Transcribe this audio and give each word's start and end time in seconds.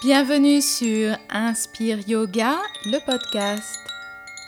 Bienvenue 0.00 0.62
sur 0.62 1.16
Inspire 1.28 2.08
Yoga, 2.08 2.54
le 2.84 3.04
podcast. 3.04 3.80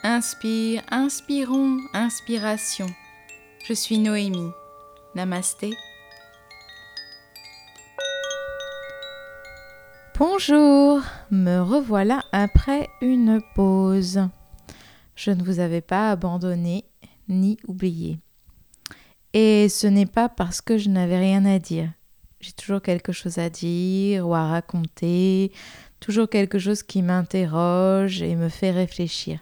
Inspire, 0.04 0.80
inspirons, 0.92 1.78
inspiration. 1.92 2.86
Je 3.66 3.72
suis 3.72 3.98
Noémie. 3.98 4.52
Namasté. 5.16 5.72
Bonjour, 10.16 11.00
me 11.32 11.58
revoilà 11.58 12.22
après 12.30 12.88
une 13.02 13.42
pause. 13.56 14.20
Je 15.16 15.32
ne 15.32 15.42
vous 15.42 15.58
avais 15.58 15.80
pas 15.80 16.12
abandonné 16.12 16.84
ni 17.28 17.58
oublié. 17.66 18.20
Et 19.32 19.68
ce 19.68 19.88
n'est 19.88 20.06
pas 20.06 20.28
parce 20.28 20.60
que 20.60 20.78
je 20.78 20.88
n'avais 20.90 21.18
rien 21.18 21.44
à 21.44 21.58
dire. 21.58 21.90
J'ai 22.40 22.52
toujours 22.52 22.80
quelque 22.80 23.12
chose 23.12 23.38
à 23.38 23.50
dire 23.50 24.26
ou 24.26 24.34
à 24.34 24.46
raconter, 24.46 25.52
toujours 26.00 26.28
quelque 26.28 26.58
chose 26.58 26.82
qui 26.82 27.02
m'interroge 27.02 28.22
et 28.22 28.34
me 28.34 28.48
fait 28.48 28.70
réfléchir. 28.70 29.40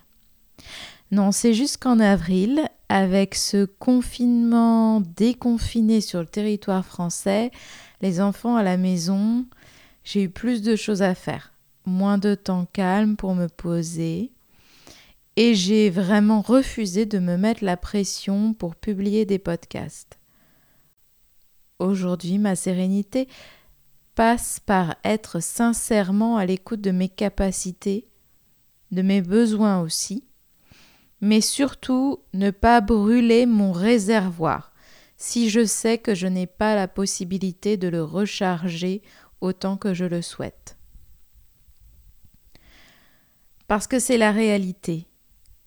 Non, 1.11 1.33
c'est 1.33 1.55
juste 1.55 1.79
qu'en 1.79 2.01
avril, 2.01 2.69
avec 2.89 3.35
ce 3.35 3.65
confinement 3.65 5.01
déconfiné 5.01 6.01
sur 6.01 6.21
le 6.21 6.27
territoire 6.27 6.85
français, 6.85 7.51
les 8.01 8.21
enfants 8.21 8.57
à 8.57 8.63
la 8.63 8.77
maison, 8.77 9.47
j'ai 10.05 10.25
eu 10.25 10.29
plus 10.29 10.63
de 10.63 10.75
choses 10.75 11.03
à 11.03 11.15
faire, 11.15 11.53
moins 11.87 12.19
de 12.19 12.35
temps 12.35 12.67
calme 12.73 13.17
pour 13.17 13.35
me 13.35 13.47
poser, 13.47 14.33
et 15.37 15.55
j'ai 15.55 15.89
vraiment 15.89 16.41
refusé 16.41 17.07
de 17.07 17.21
me 17.21 17.37
mettre 17.37 17.65
la 17.65 17.77
pression 17.77 18.53
pour 18.55 18.75
publier 18.75 19.25
des 19.25 19.39
podcasts. 19.39 20.19
Aujourd'hui, 21.79 22.39
ma 22.39 22.57
sérénité 22.57 23.29
passe 24.15 24.59
par 24.59 24.97
être 25.05 25.41
sincèrement 25.41 26.37
à 26.37 26.45
l'écoute 26.45 26.81
de 26.81 26.91
mes 26.91 27.09
capacités, 27.09 28.09
de 28.91 29.03
mes 29.03 29.23
besoins 29.23 29.81
aussi, 29.81 30.25
mais 31.21 31.41
surtout 31.41 32.21
ne 32.35 32.51
pas 32.51 32.81
brûler 32.81 33.47
mon 33.47 33.71
réservoir 33.73 34.73
si 35.17 35.51
je 35.51 35.65
sais 35.65 35.99
que 35.99 36.15
je 36.15 36.27
n'ai 36.27 36.47
pas 36.47 36.75
la 36.75 36.89
possibilité 36.89 37.77
de 37.77 37.89
le 37.89 38.03
recharger 38.03 39.03
autant 39.41 39.77
que 39.77 39.95
je 39.95 40.05
le 40.05 40.23
souhaite. 40.23 40.77
Parce 43.67 43.87
que 43.87 43.99
c'est 43.99 44.19
la 44.19 44.33
réalité. 44.33 45.07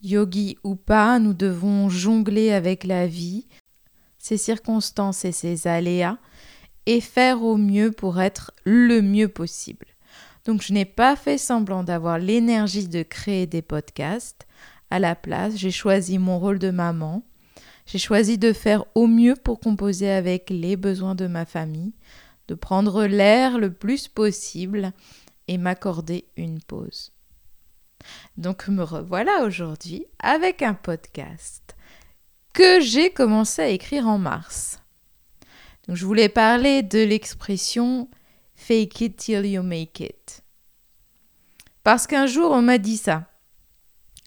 Yogi 0.01 0.57
ou 0.63 0.75
pas, 0.75 1.19
nous 1.19 1.33
devons 1.33 1.89
jongler 1.89 2.51
avec 2.51 2.83
la 2.83 3.07
vie, 3.07 3.47
ses 4.21 4.37
circonstances 4.37 5.25
et 5.25 5.31
ses 5.31 5.65
aléas, 5.67 6.17
et 6.85 7.01
faire 7.01 7.43
au 7.43 7.57
mieux 7.57 7.91
pour 7.91 8.21
être 8.21 8.51
le 8.65 9.01
mieux 9.01 9.27
possible. 9.27 9.87
Donc 10.45 10.61
je 10.61 10.73
n'ai 10.73 10.85
pas 10.85 11.15
fait 11.15 11.39
semblant 11.39 11.83
d'avoir 11.83 12.19
l'énergie 12.19 12.87
de 12.87 13.03
créer 13.03 13.47
des 13.47 13.61
podcasts. 13.63 14.47
À 14.91 14.99
la 14.99 15.15
place, 15.15 15.55
j'ai 15.55 15.71
choisi 15.71 16.19
mon 16.19 16.39
rôle 16.39 16.59
de 16.59 16.69
maman. 16.69 17.23
J'ai 17.87 17.97
choisi 17.97 18.37
de 18.37 18.53
faire 18.53 18.85
au 18.93 19.07
mieux 19.07 19.35
pour 19.35 19.59
composer 19.59 20.11
avec 20.11 20.49
les 20.49 20.75
besoins 20.75 21.15
de 21.15 21.27
ma 21.27 21.45
famille, 21.45 21.93
de 22.47 22.53
prendre 22.55 23.05
l'air 23.05 23.57
le 23.57 23.73
plus 23.73 24.07
possible 24.07 24.93
et 25.47 25.57
m'accorder 25.57 26.25
une 26.37 26.61
pause. 26.61 27.11
Donc 28.37 28.67
me 28.67 28.83
revoilà 28.83 29.43
aujourd'hui 29.43 30.05
avec 30.19 30.61
un 30.61 30.73
podcast 30.73 31.75
que 32.53 32.79
j'ai 32.79 33.11
commencé 33.11 33.61
à 33.61 33.69
écrire 33.69 34.07
en 34.07 34.17
mars. 34.17 34.79
Donc 35.87 35.97
je 35.97 36.05
voulais 36.05 36.29
parler 36.29 36.83
de 36.83 36.99
l'expression 36.99 38.09
fake 38.55 39.01
it 39.01 39.17
till 39.17 39.45
you 39.45 39.63
make 39.63 39.99
it. 39.99 40.43
Parce 41.83 42.07
qu'un 42.07 42.27
jour 42.27 42.51
on 42.51 42.61
m'a 42.61 42.77
dit 42.77 42.97
ça. 42.97 43.31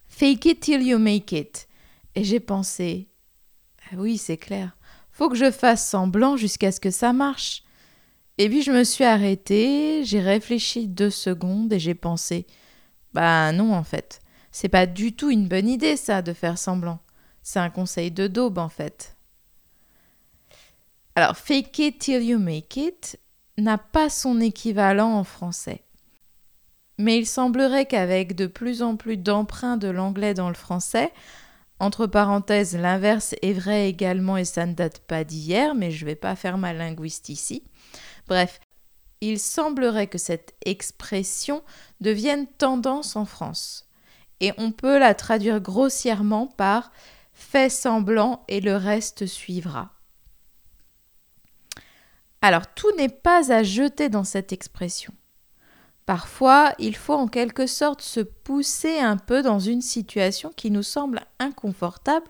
Fake 0.08 0.44
it 0.46 0.60
till 0.60 0.82
you 0.82 0.98
make 0.98 1.32
it. 1.32 1.68
Et 2.14 2.24
j'ai 2.24 2.40
pensé, 2.40 3.08
ah 3.90 3.96
oui 3.96 4.18
c'est 4.18 4.36
clair, 4.36 4.76
faut 5.10 5.28
que 5.28 5.36
je 5.36 5.50
fasse 5.50 5.88
semblant 5.88 6.36
jusqu'à 6.36 6.72
ce 6.72 6.80
que 6.80 6.90
ça 6.90 7.12
marche. 7.12 7.62
Et 8.38 8.48
puis 8.48 8.62
je 8.62 8.72
me 8.72 8.82
suis 8.82 9.04
arrêtée, 9.04 10.02
j'ai 10.04 10.20
réfléchi 10.20 10.88
deux 10.88 11.10
secondes 11.10 11.72
et 11.72 11.78
j'ai 11.78 11.94
pensé, 11.94 12.46
bah 13.14 13.52
non, 13.52 13.72
en 13.72 13.84
fait. 13.84 14.20
C'est 14.50 14.68
pas 14.68 14.86
du 14.86 15.14
tout 15.14 15.30
une 15.30 15.48
bonne 15.48 15.68
idée, 15.68 15.96
ça, 15.96 16.20
de 16.20 16.32
faire 16.32 16.58
semblant. 16.58 17.00
C'est 17.44 17.58
un 17.60 17.68
conseil 17.68 18.10
de 18.10 18.26
daube, 18.26 18.56
en 18.56 18.70
fait. 18.70 19.16
Alors, 21.14 21.36
fake 21.36 21.78
it 21.78 21.98
till 22.00 22.22
you 22.22 22.38
make 22.38 22.76
it 22.78 23.20
n'a 23.58 23.76
pas 23.76 24.08
son 24.08 24.40
équivalent 24.40 25.12
en 25.12 25.24
français. 25.24 25.84
Mais 26.98 27.18
il 27.18 27.26
semblerait 27.26 27.86
qu'avec 27.86 28.34
de 28.34 28.46
plus 28.46 28.82
en 28.82 28.96
plus 28.96 29.18
d'emprunts 29.18 29.76
de 29.76 29.88
l'anglais 29.88 30.32
dans 30.32 30.48
le 30.48 30.54
français, 30.54 31.12
entre 31.80 32.06
parenthèses, 32.06 32.76
l'inverse 32.76 33.34
est 33.42 33.52
vrai 33.52 33.90
également 33.90 34.38
et 34.38 34.46
ça 34.46 34.64
ne 34.64 34.72
date 34.72 35.00
pas 35.00 35.22
d'hier, 35.22 35.74
mais 35.74 35.90
je 35.90 36.04
ne 36.04 36.10
vais 36.10 36.16
pas 36.16 36.36
faire 36.36 36.56
ma 36.56 36.72
linguiste 36.72 37.28
ici. 37.28 37.62
Bref, 38.26 38.58
il 39.20 39.38
semblerait 39.38 40.06
que 40.06 40.18
cette 40.18 40.54
expression 40.64 41.62
devienne 42.00 42.46
tendance 42.46 43.16
en 43.16 43.26
France. 43.26 43.86
Et 44.40 44.52
on 44.56 44.72
peut 44.72 44.98
la 44.98 45.14
traduire 45.14 45.60
grossièrement 45.60 46.46
par 46.46 46.90
fais 47.34 47.68
semblant 47.68 48.44
et 48.48 48.60
le 48.60 48.76
reste 48.76 49.26
suivra. 49.26 49.92
Alors 52.40 52.66
tout 52.74 52.94
n'est 52.96 53.08
pas 53.08 53.52
à 53.52 53.62
jeter 53.62 54.08
dans 54.08 54.24
cette 54.24 54.52
expression. 54.52 55.12
Parfois, 56.06 56.74
il 56.78 56.94
faut 56.96 57.14
en 57.14 57.28
quelque 57.28 57.66
sorte 57.66 58.02
se 58.02 58.20
pousser 58.20 58.98
un 58.98 59.16
peu 59.16 59.42
dans 59.42 59.58
une 59.58 59.80
situation 59.80 60.52
qui 60.54 60.70
nous 60.70 60.82
semble 60.82 61.20
inconfortable 61.38 62.26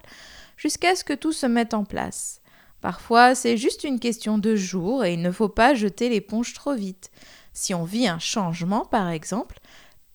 jusqu'à 0.56 0.94
ce 0.94 1.03
que 1.03 1.12
tout 1.12 1.32
se 1.32 1.47
mette 1.47 1.75
en 1.75 1.84
place. 1.84 2.41
Parfois, 2.81 3.34
c'est 3.34 3.56
juste 3.56 3.82
une 3.82 3.98
question 3.98 4.38
de 4.38 4.54
jours 4.54 5.04
et 5.04 5.14
il 5.14 5.22
ne 5.22 5.32
faut 5.32 5.48
pas 5.48 5.75
jeter 5.75 6.09
l'éponge 6.09 6.53
trop 6.53 6.75
vite. 6.75 7.10
Si 7.53 7.75
on 7.75 7.84
vit 7.84 8.06
un 8.06 8.19
changement, 8.19 8.84
par 8.84 9.09
exemple, 9.09 9.59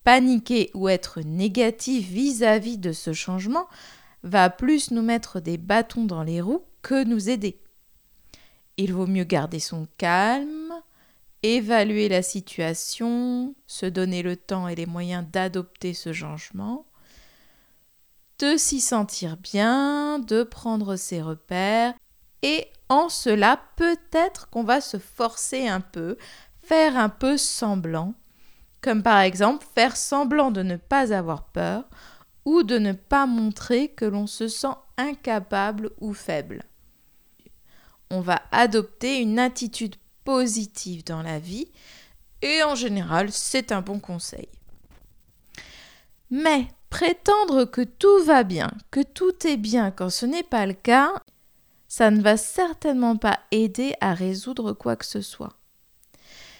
paniquer 0.04 0.70
ou 0.72 0.88
être 0.88 1.20
négatif 1.20 2.08
vis-à-vis 2.08 2.78
de 2.78 2.92
ce 2.92 3.12
changement 3.12 3.66
va 4.22 4.50
plus 4.50 4.90
nous 4.90 5.02
mettre 5.02 5.40
des 5.40 5.58
bâtons 5.58 6.04
dans 6.04 6.22
les 6.22 6.40
roues 6.40 6.64
que 6.82 7.04
nous 7.04 7.28
aider. 7.28 7.60
Il 8.76 8.92
vaut 8.92 9.06
mieux 9.06 9.24
garder 9.24 9.60
son 9.60 9.86
calme, 9.98 10.72
évaluer 11.42 12.08
la 12.08 12.22
situation, 12.22 13.54
se 13.66 13.86
donner 13.86 14.22
le 14.22 14.36
temps 14.36 14.68
et 14.68 14.74
les 14.74 14.86
moyens 14.86 15.24
d'adopter 15.30 15.94
ce 15.94 16.12
changement, 16.12 16.86
de 18.38 18.56
s'y 18.56 18.80
sentir 18.80 19.36
bien, 19.36 20.18
de 20.18 20.42
prendre 20.42 20.96
ses 20.96 21.20
repères 21.20 21.94
et 22.42 22.66
en 22.88 23.08
cela, 23.08 23.60
peut-être 23.76 24.48
qu'on 24.50 24.64
va 24.64 24.80
se 24.80 24.98
forcer 24.98 25.68
un 25.68 25.80
peu, 25.80 26.16
faire 26.62 26.96
un 26.96 27.08
peu 27.08 27.36
semblant, 27.36 28.14
comme 28.80 29.02
par 29.02 29.20
exemple 29.20 29.64
faire 29.74 29.96
semblant 29.96 30.50
de 30.50 30.62
ne 30.62 30.76
pas 30.76 31.12
avoir 31.12 31.44
peur 31.44 31.84
ou 32.44 32.62
de 32.62 32.78
ne 32.78 32.92
pas 32.92 33.26
montrer 33.26 33.88
que 33.88 34.04
l'on 34.04 34.26
se 34.26 34.48
sent 34.48 34.74
incapable 34.96 35.90
ou 36.00 36.14
faible. 36.14 36.64
On 38.10 38.20
va 38.20 38.42
adopter 38.50 39.18
une 39.20 39.38
attitude 39.38 39.96
positive 40.24 41.04
dans 41.04 41.22
la 41.22 41.38
vie 41.38 41.68
et 42.42 42.62
en 42.62 42.74
général, 42.74 43.30
c'est 43.30 43.72
un 43.72 43.82
bon 43.82 44.00
conseil. 44.00 44.48
Mais 46.30 46.68
prétendre 46.88 47.64
que 47.64 47.82
tout 47.82 48.24
va 48.24 48.42
bien, 48.42 48.70
que 48.90 49.02
tout 49.02 49.46
est 49.46 49.56
bien 49.56 49.90
quand 49.90 50.10
ce 50.10 50.26
n'est 50.26 50.42
pas 50.42 50.66
le 50.66 50.74
cas, 50.74 51.12
ça 51.88 52.10
ne 52.10 52.22
va 52.22 52.36
certainement 52.36 53.16
pas 53.16 53.40
aider 53.50 53.94
à 54.00 54.14
résoudre 54.14 54.72
quoi 54.72 54.96
que 54.96 55.06
ce 55.06 55.20
soit. 55.20 55.56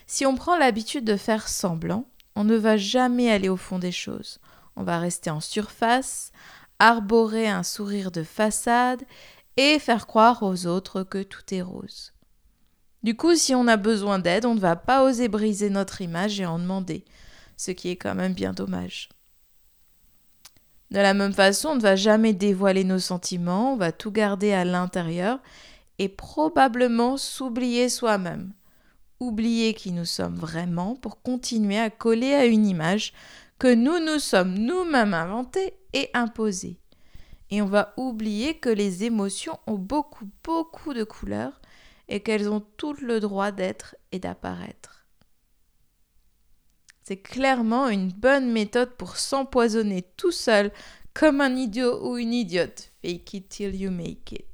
Si 0.06 0.26
on 0.26 0.34
prend 0.34 0.56
l'habitude 0.56 1.04
de 1.04 1.16
faire 1.16 1.48
semblant, 1.48 2.04
on 2.34 2.42
ne 2.42 2.56
va 2.56 2.76
jamais 2.76 3.30
aller 3.30 3.48
au 3.48 3.56
fond 3.56 3.78
des 3.78 3.92
choses. 3.92 4.40
On 4.76 4.82
va 4.82 4.98
rester 4.98 5.30
en 5.30 5.40
surface, 5.40 6.32
arborer 6.78 7.48
un 7.48 7.62
sourire 7.62 8.10
de 8.10 8.22
façade 8.22 9.02
et 9.56 9.78
faire 9.78 10.06
croire 10.06 10.42
aux 10.42 10.66
autres 10.66 11.02
que 11.02 11.22
tout 11.22 11.54
est 11.54 11.62
rose. 11.62 12.12
Du 13.02 13.16
coup, 13.16 13.34
si 13.34 13.54
on 13.54 13.66
a 13.66 13.76
besoin 13.76 14.18
d'aide, 14.18 14.44
on 14.44 14.54
ne 14.54 14.60
va 14.60 14.76
pas 14.76 15.04
oser 15.04 15.28
briser 15.28 15.70
notre 15.70 16.02
image 16.02 16.40
et 16.40 16.46
en 16.46 16.58
demander, 16.58 17.04
ce 17.56 17.70
qui 17.70 17.88
est 17.88 17.96
quand 17.96 18.14
même 18.14 18.34
bien 18.34 18.52
dommage. 18.52 19.08
De 20.90 20.98
la 20.98 21.14
même 21.14 21.32
façon, 21.32 21.70
on 21.70 21.76
ne 21.76 21.80
va 21.80 21.96
jamais 21.96 22.32
dévoiler 22.32 22.84
nos 22.84 22.98
sentiments, 22.98 23.74
on 23.74 23.76
va 23.76 23.92
tout 23.92 24.10
garder 24.10 24.52
à 24.52 24.64
l'intérieur 24.64 25.38
et 25.98 26.08
probablement 26.08 27.16
s'oublier 27.16 27.88
soi-même. 27.88 28.52
Oublier 29.20 29.74
qui 29.74 29.92
nous 29.92 30.06
sommes 30.06 30.34
vraiment 30.34 30.96
pour 30.96 31.22
continuer 31.22 31.78
à 31.78 31.90
coller 31.90 32.34
à 32.34 32.46
une 32.46 32.66
image 32.66 33.12
que 33.60 33.72
nous 33.74 34.00
nous 34.00 34.18
sommes 34.18 34.54
nous-mêmes 34.54 35.12
inventés 35.12 35.74
et 35.92 36.08
imposés. 36.14 36.80
Et 37.50 37.60
on 37.60 37.66
va 37.66 37.92
oublier 37.98 38.58
que 38.58 38.70
les 38.70 39.04
émotions 39.04 39.58
ont 39.66 39.76
beaucoup, 39.76 40.26
beaucoup 40.42 40.94
de 40.94 41.04
couleurs 41.04 41.60
et 42.08 42.20
qu'elles 42.20 42.48
ont 42.48 42.64
tout 42.78 42.94
le 42.94 43.20
droit 43.20 43.52
d'être 43.52 43.96
et 44.12 44.18
d'apparaître. 44.18 45.04
C'est 47.02 47.18
clairement 47.20 47.88
une 47.88 48.08
bonne 48.08 48.50
méthode 48.50 48.96
pour 48.96 49.18
s'empoisonner 49.18 50.06
tout 50.16 50.32
seul 50.32 50.72
comme 51.12 51.42
un 51.42 51.54
idiot 51.54 52.08
ou 52.08 52.16
une 52.16 52.32
idiote. 52.32 52.92
Fake 53.02 53.34
it 53.34 53.48
till 53.50 53.74
you 53.74 53.90
make 53.90 54.32
it. 54.32 54.49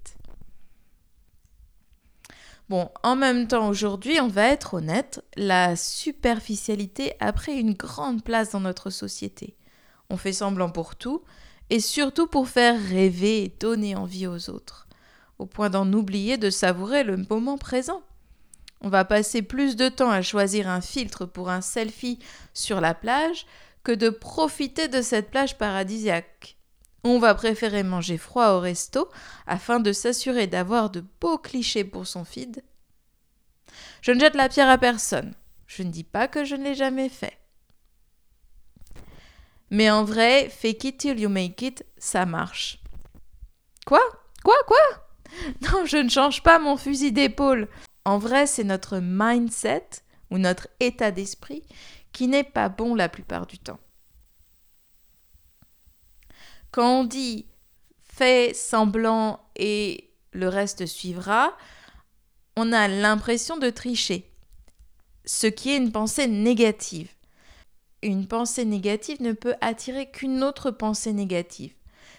Bon, 2.69 2.91
en 3.05 3.15
même 3.15 3.47
temps, 3.47 3.69
aujourd'hui, 3.69 4.19
on 4.21 4.27
va 4.27 4.49
être 4.49 4.75
honnête, 4.75 5.25
la 5.37 5.77
superficialité 5.77 7.15
a 7.21 7.33
pris 7.33 7.53
une 7.53 7.75
grande 7.75 8.25
place 8.25 8.51
dans 8.51 8.61
notre 8.61 8.91
société. 8.91 9.57
On 10.11 10.17
fait 10.17 10.33
semblant 10.33 10.71
pour 10.71 10.97
tout, 10.97 11.23
et 11.71 11.79
surtout 11.79 12.27
pour 12.27 12.49
faire 12.49 12.81
rêver 12.81 13.45
et 13.45 13.57
donner 13.61 13.95
envie 13.95 14.27
aux 14.27 14.51
autres, 14.51 14.89
au 15.39 15.47
point 15.47 15.71
d'en 15.71 15.93
oublier 15.93 16.39
de 16.39 16.51
savourer 16.51 17.05
le 17.05 17.25
moment 17.31 17.57
présent. 17.57 18.03
On 18.81 18.89
va 18.89 19.05
passer 19.05 19.43
plus 19.43 19.77
de 19.77 19.89
temps 19.89 20.11
à 20.11 20.23
choisir 20.23 20.69
un 20.69 20.81
filtre 20.81 21.25
pour 21.25 21.51
un 21.51 21.61
selfie 21.61 22.19
sur 22.53 22.81
la 22.81 22.95
plage 22.95 23.47
que 23.85 23.93
de 23.93 24.11
profiter 24.11 24.89
de 24.89 25.03
cette 25.03 25.31
plage 25.31 25.57
paradisiaque. 25.57 26.57
On 27.09 27.21
va 27.21 27.37
préférer 27.37 27.85
manger 27.85 28.19
froid 28.19 28.49
au 28.55 28.59
resto 28.59 29.09
afin 29.47 29.79
de 29.79 29.93
s'assurer 29.93 30.49
d'avoir 30.49 30.91
de 30.91 31.05
beaux 31.21 31.39
clichés 31.39 31.85
pour 31.85 32.05
son 32.05 32.25
feed. 32.25 32.65
Je 34.03 34.11
ne 34.11 34.19
jette 34.19 34.35
la 34.35 34.49
pierre 34.49 34.69
à 34.69 34.77
personne. 34.77 35.33
Je 35.69 35.85
ne 35.85 35.91
dis 35.91 36.03
pas 36.03 36.27
que 36.27 36.45
je 36.45 36.57
ne 36.57 36.65
l'ai 36.65 36.75
jamais 36.75 37.09
fait. 37.09 37.39
Mais 39.71 39.89
en 39.89 40.03
vrai, 40.03 40.49
fake 40.49 40.83
it 40.83 40.99
till 40.99 41.21
you 41.21 41.29
make 41.29 41.63
it, 41.63 41.87
ça 41.97 42.27
marche. 42.27 42.81
Quoi? 43.87 44.03
Quoi? 44.43 44.57
Quoi? 44.67 44.77
Non, 45.61 45.87
je 45.87 45.99
ne 45.99 46.09
change 46.09 46.43
pas 46.43 46.59
mon 46.59 46.77
fusil 46.77 47.13
d'épaule. 47.13 47.69
En 48.05 48.19
vrai, 48.19 48.49
c'est 48.49 48.65
notre 48.65 48.99
mindset 49.01 49.87
ou 50.33 50.39
notre 50.39 50.67
état 50.81 51.13
d'esprit 51.13 51.63
qui 52.13 52.27
n'est 52.27 52.43
pas 52.43 52.69
bon 52.69 52.97
la 52.97 53.09
plupart 53.09 53.47
du 53.47 53.61
temps. 53.61 53.79
Quand 56.77 57.01
on 57.01 57.05
dit 57.05 57.47
fais 58.03 58.53
semblant 58.53 59.41
et 59.57 60.11
le 60.33 60.47
reste 60.51 60.85
suivra, 60.85 61.57
on 62.55 62.71
a 62.71 62.87
l'impression 62.87 63.57
de 63.57 63.71
tricher, 63.71 64.31
ce 65.25 65.47
qui 65.47 65.71
est 65.71 65.79
une 65.79 65.91
pensée 65.91 66.27
négative. 66.27 67.09
Une 68.03 68.29
pensée 68.29 68.67
négative 68.67 69.23
ne 69.23 69.33
peut 69.33 69.55
attirer 69.63 70.11
qu'une 70.11 70.45
autre 70.45 70.71
pensée 70.71 71.15
négative. 71.15 71.73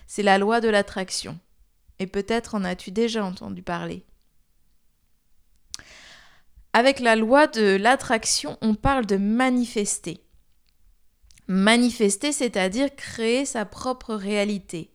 C'est 0.08 0.24
la 0.24 0.40
loi 0.40 0.60
de 0.60 0.70
l'attraction. 0.70 1.38
Et 2.00 2.08
peut-être 2.08 2.56
en 2.56 2.64
as-tu 2.64 2.90
déjà 2.90 3.24
entendu 3.24 3.62
parler. 3.62 4.06
Avec 6.74 7.00
la 7.00 7.16
loi 7.16 7.46
de 7.46 7.76
l'attraction, 7.76 8.58
on 8.64 8.74
parle 8.74 9.06
de 9.06 9.18
manifester. 9.18 10.27
Manifester, 11.48 12.32
c'est-à-dire 12.32 12.94
créer 12.96 13.46
sa 13.46 13.66
propre 13.66 14.16
réalité. 14.16 14.92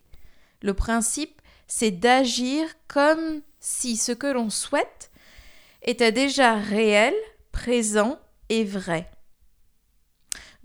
Le 0.61 0.75
principe, 0.75 1.41
c'est 1.67 1.91
d'agir 1.91 2.67
comme 2.89 3.41
si 3.59 3.97
ce 3.97 4.13
que 4.13 4.27
l'on 4.27 4.51
souhaite 4.51 5.11
était 5.83 6.13
déjà 6.13 6.55
réel, 6.55 7.15
présent 7.53 8.19
et 8.49 8.65
vrai. 8.65 9.11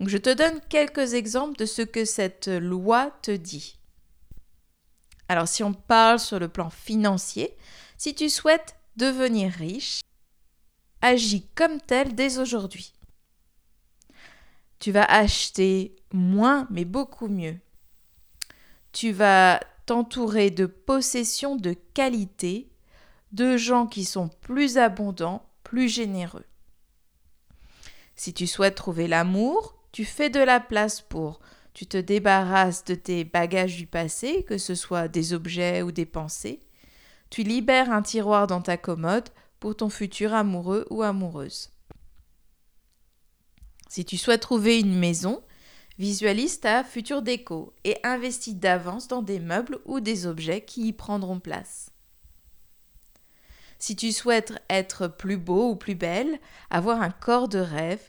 je 0.00 0.18
te 0.18 0.32
donne 0.32 0.60
quelques 0.68 1.14
exemples 1.14 1.56
de 1.56 1.66
ce 1.66 1.82
que 1.82 2.04
cette 2.04 2.48
loi 2.48 3.10
te 3.22 3.30
dit. 3.30 3.78
Alors 5.28 5.48
si 5.48 5.62
on 5.62 5.72
parle 5.72 6.18
sur 6.18 6.38
le 6.38 6.48
plan 6.48 6.70
financier, 6.70 7.56
si 7.96 8.14
tu 8.14 8.28
souhaites 8.28 8.76
devenir 8.96 9.52
riche, 9.52 10.00
agis 11.00 11.46
comme 11.54 11.80
tel 11.80 12.14
dès 12.14 12.38
aujourd'hui 12.38 12.92
tu 14.78 14.92
vas 14.92 15.04
acheter 15.04 15.96
moins 16.12 16.66
mais 16.70 16.84
beaucoup 16.84 17.28
mieux. 17.28 17.58
Tu 18.92 19.12
vas 19.12 19.60
t'entourer 19.86 20.50
de 20.50 20.66
possessions 20.66 21.56
de 21.56 21.74
qualité, 21.94 22.70
de 23.32 23.56
gens 23.56 23.86
qui 23.86 24.04
sont 24.04 24.28
plus 24.40 24.78
abondants, 24.78 25.48
plus 25.62 25.88
généreux. 25.88 26.44
Si 28.16 28.32
tu 28.34 28.46
souhaites 28.46 28.74
trouver 28.74 29.06
l'amour, 29.06 29.76
tu 29.92 30.04
fais 30.04 30.30
de 30.30 30.40
la 30.40 30.60
place 30.60 31.00
pour. 31.00 31.40
Tu 31.72 31.86
te 31.86 31.96
débarrasses 31.96 32.84
de 32.84 32.94
tes 32.94 33.24
bagages 33.24 33.76
du 33.76 33.86
passé, 33.86 34.44
que 34.44 34.58
ce 34.58 34.74
soit 34.74 35.08
des 35.08 35.32
objets 35.32 35.82
ou 35.82 35.92
des 35.92 36.06
pensées. 36.06 36.60
Tu 37.30 37.42
libères 37.42 37.92
un 37.92 38.02
tiroir 38.02 38.46
dans 38.46 38.62
ta 38.62 38.76
commode 38.76 39.28
pour 39.60 39.76
ton 39.76 39.88
futur 39.88 40.34
amoureux 40.34 40.86
ou 40.90 41.02
amoureuse. 41.02 41.70
Si 43.88 44.04
tu 44.04 44.18
souhaites 44.18 44.42
trouver 44.42 44.78
une 44.78 44.98
maison, 44.98 45.42
visualise 45.98 46.60
ta 46.60 46.84
future 46.84 47.22
déco 47.22 47.72
et 47.84 47.96
investis 48.04 48.54
d'avance 48.54 49.08
dans 49.08 49.22
des 49.22 49.40
meubles 49.40 49.78
ou 49.86 50.00
des 50.00 50.26
objets 50.26 50.62
qui 50.64 50.88
y 50.88 50.92
prendront 50.92 51.40
place. 51.40 51.90
Si 53.78 53.96
tu 53.96 54.12
souhaites 54.12 54.60
être 54.68 55.06
plus 55.06 55.36
beau 55.36 55.70
ou 55.70 55.76
plus 55.76 55.94
belle, 55.94 56.40
avoir 56.70 57.00
un 57.00 57.10
corps 57.10 57.48
de 57.48 57.58
rêve, 57.58 58.02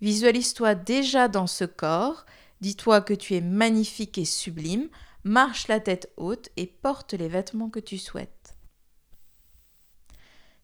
visualise-toi 0.00 0.74
déjà 0.74 1.28
dans 1.28 1.46
ce 1.46 1.64
corps, 1.64 2.26
dis-toi 2.60 3.00
que 3.00 3.14
tu 3.14 3.34
es 3.34 3.40
magnifique 3.40 4.18
et 4.18 4.26
sublime, 4.26 4.88
marche 5.24 5.68
la 5.68 5.80
tête 5.80 6.12
haute 6.18 6.50
et 6.56 6.66
porte 6.66 7.14
les 7.14 7.28
vêtements 7.28 7.70
que 7.70 7.80
tu 7.80 7.96
souhaites. 7.96 8.43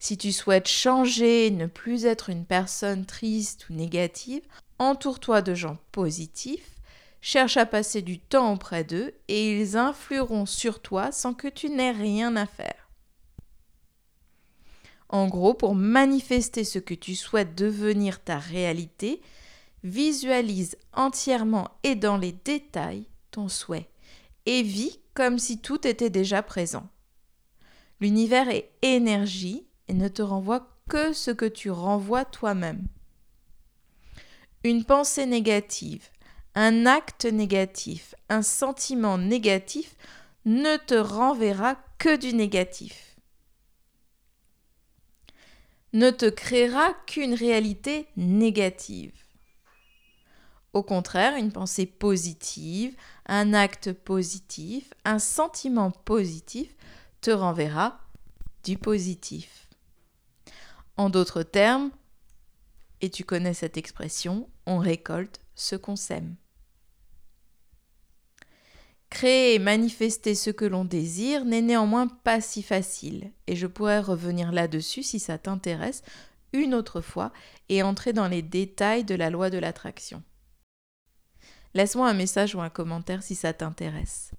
Si 0.01 0.17
tu 0.17 0.33
souhaites 0.33 0.67
changer, 0.67 1.51
ne 1.51 1.67
plus 1.67 2.07
être 2.07 2.31
une 2.31 2.47
personne 2.47 3.05
triste 3.05 3.69
ou 3.69 3.75
négative, 3.75 4.43
entoure-toi 4.79 5.43
de 5.43 5.55
gens 5.55 5.77
positifs, 5.93 6.81
cherche 7.21 7.59
à 7.59 7.67
passer 7.67 8.01
du 8.01 8.19
temps 8.19 8.55
auprès 8.55 8.83
d'eux 8.83 9.13
et 9.29 9.61
ils 9.61 9.77
influeront 9.77 10.47
sur 10.47 10.81
toi 10.81 11.13
sans 11.13 11.35
que 11.35 11.49
tu 11.49 11.69
n'aies 11.69 11.93
rien 11.93 12.35
à 12.37 12.47
faire. 12.47 12.89
En 15.11 15.29
gros, 15.29 15.53
pour 15.53 15.75
manifester 15.75 16.65
ce 16.65 16.79
que 16.79 16.95
tu 16.95 17.15
souhaites 17.15 17.55
devenir 17.55 18.25
ta 18.25 18.39
réalité, 18.39 19.21
visualise 19.85 20.79
entièrement 20.95 21.69
et 21.83 21.95
dans 21.95 22.17
les 22.17 22.33
détails 22.33 23.07
ton 23.31 23.49
souhait 23.49 23.91
et 24.47 24.63
vis 24.63 24.99
comme 25.13 25.39
si 25.39 25.59
tout 25.59 25.87
était 25.87 26.11
déjà 26.11 26.43
présent. 26.43 26.89
L'univers 28.01 28.49
est 28.49 28.71
énergie 28.81 29.67
et 29.91 29.95
ne 29.95 30.07
te 30.07 30.23
renvoie 30.23 30.69
que 30.89 31.13
ce 31.13 31.33
que 31.33 31.47
tu 31.47 31.69
renvoies 31.69 32.25
toi-même. 32.25 32.87
Une 34.63 34.85
pensée 34.85 35.27
négative, 35.27 36.09
un 36.55 36.87
acte 36.87 37.25
négatif, 37.25 38.15
un 38.29 38.43
sentiment 38.43 39.19
négatif 39.19 39.97
ne 40.45 40.77
te 40.77 40.95
renverra 40.95 41.77
que 41.99 42.17
du 42.17 42.33
négatif. 42.33 43.17
Ne 45.93 46.13
te 46.13 46.27
créera 46.27 46.95
qu'une 47.09 47.35
réalité 47.35 48.07
négative. 48.17 49.13
Au 50.73 50.85
contraire, 50.85 51.35
une 51.35 51.51
pensée 51.51 51.87
positive, 51.87 52.95
un 53.27 53.55
acte 53.55 53.93
positif, 53.93 54.95
un 55.05 55.19
sentiment 55.19 55.91
positif 55.91 56.77
te 57.21 57.33
renverra 57.33 57.99
du 58.63 58.79
positif. 58.79 59.70
En 61.01 61.09
d'autres 61.09 61.43
termes, 61.43 61.93
et 63.01 63.09
tu 63.09 63.25
connais 63.25 63.55
cette 63.55 63.79
expression, 63.79 64.51
on 64.67 64.77
récolte 64.77 65.41
ce 65.55 65.75
qu'on 65.75 65.97
sème. 65.97 66.37
Créer 69.09 69.55
et 69.55 69.59
manifester 69.59 70.35
ce 70.35 70.51
que 70.51 70.67
l'on 70.67 70.85
désire 70.85 71.47
n'est 71.47 71.63
néanmoins 71.63 72.07
pas 72.07 72.43
si 72.43 72.63
facile, 72.63 73.33
et 73.47 73.57
je 73.57 73.67
pourrais 73.67 74.01
revenir 74.01 74.53
là-dessus 74.53 75.03
si 75.03 75.19
ça 75.19 75.39
t'intéresse 75.39 76.03
une 76.53 76.75
autre 76.75 77.01
fois 77.01 77.33
et 77.71 77.83
entrer 77.83 78.13
dans 78.13 78.29
les 78.29 78.43
détails 78.43 79.05
de 79.05 79.15
la 79.15 79.31
loi 79.31 79.49
de 79.49 79.57
l'attraction. 79.57 80.23
Laisse-moi 81.73 82.11
un 82.11 82.15
message 82.15 82.55
ou 82.55 82.61
un 82.61 82.69
commentaire 82.69 83.23
si 83.23 83.35
ça 83.35 83.55
t'intéresse. 83.55 84.33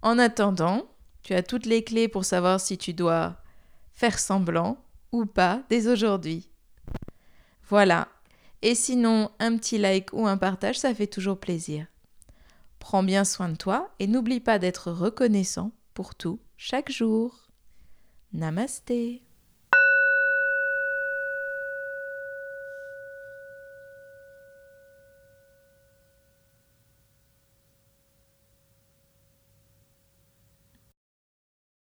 En 0.00 0.18
attendant, 0.18 0.88
tu 1.22 1.34
as 1.34 1.42
toutes 1.42 1.66
les 1.66 1.84
clés 1.84 2.08
pour 2.08 2.24
savoir 2.24 2.60
si 2.60 2.78
tu 2.78 2.94
dois 2.94 3.42
faire 3.96 4.18
semblant 4.18 4.76
ou 5.10 5.26
pas 5.26 5.62
dès 5.68 5.88
aujourd'hui. 5.88 6.50
Voilà. 7.68 8.08
Et 8.62 8.74
sinon, 8.74 9.30
un 9.38 9.56
petit 9.56 9.78
like 9.78 10.12
ou 10.12 10.26
un 10.26 10.36
partage, 10.36 10.78
ça 10.78 10.94
fait 10.94 11.06
toujours 11.06 11.40
plaisir. 11.40 11.86
Prends 12.78 13.02
bien 13.02 13.24
soin 13.24 13.48
de 13.48 13.56
toi 13.56 13.90
et 13.98 14.06
n'oublie 14.06 14.40
pas 14.40 14.58
d'être 14.58 14.92
reconnaissant 14.92 15.72
pour 15.94 16.14
tout 16.14 16.38
chaque 16.56 16.92
jour. 16.92 17.48
Namasté. 18.32 19.25